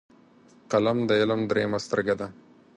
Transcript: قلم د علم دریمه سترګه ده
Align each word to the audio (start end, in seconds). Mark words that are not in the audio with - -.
قلم 0.71 0.97
د 1.09 1.11
علم 1.21 1.41
دریمه 1.49 1.79
سترګه 1.85 2.15
ده 2.19 2.27